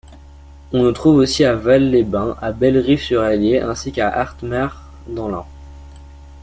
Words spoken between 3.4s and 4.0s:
ainsi